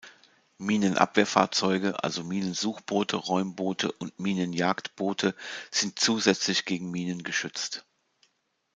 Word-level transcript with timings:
Minenabwehrfahrzeuge, 0.57 2.03
also 2.03 2.23
Minensuchboote, 2.23 3.17
Räumboote 3.29 3.91
und 3.91 4.19
Minenjagdboote, 4.19 5.35
sind 5.69 5.99
zusätzlich 5.99 6.65
gegen 6.65 6.89
Minen 6.89 7.21
geschützt. 7.21 7.85